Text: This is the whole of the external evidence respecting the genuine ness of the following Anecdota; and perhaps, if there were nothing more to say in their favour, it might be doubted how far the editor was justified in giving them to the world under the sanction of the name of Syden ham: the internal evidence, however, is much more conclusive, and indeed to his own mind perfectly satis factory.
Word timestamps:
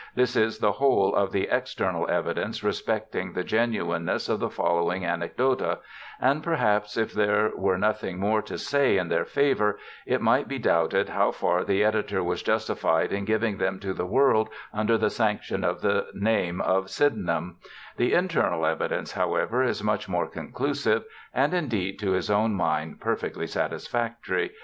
This 0.15 0.35
is 0.35 0.57
the 0.57 0.71
whole 0.71 1.13
of 1.13 1.31
the 1.31 1.43
external 1.51 2.09
evidence 2.09 2.63
respecting 2.63 3.33
the 3.33 3.43
genuine 3.43 4.05
ness 4.05 4.29
of 4.29 4.39
the 4.39 4.49
following 4.49 5.03
Anecdota; 5.03 5.77
and 6.19 6.41
perhaps, 6.41 6.97
if 6.97 7.13
there 7.13 7.51
were 7.55 7.77
nothing 7.77 8.17
more 8.19 8.41
to 8.41 8.57
say 8.57 8.97
in 8.97 9.09
their 9.09 9.25
favour, 9.25 9.77
it 10.07 10.19
might 10.19 10.47
be 10.47 10.57
doubted 10.57 11.09
how 11.09 11.29
far 11.29 11.63
the 11.63 11.83
editor 11.83 12.23
was 12.23 12.41
justified 12.41 13.13
in 13.13 13.25
giving 13.25 13.57
them 13.59 13.79
to 13.81 13.93
the 13.93 14.07
world 14.07 14.49
under 14.73 14.97
the 14.97 15.11
sanction 15.11 15.63
of 15.63 15.81
the 15.81 16.07
name 16.15 16.61
of 16.61 16.85
Syden 16.87 17.27
ham: 17.29 17.57
the 17.97 18.13
internal 18.13 18.65
evidence, 18.65 19.11
however, 19.11 19.61
is 19.63 19.83
much 19.83 20.09
more 20.09 20.25
conclusive, 20.25 21.03
and 21.31 21.53
indeed 21.53 21.99
to 21.99 22.13
his 22.13 22.31
own 22.31 22.55
mind 22.55 22.99
perfectly 22.99 23.45
satis 23.45 23.85
factory. 23.85 24.53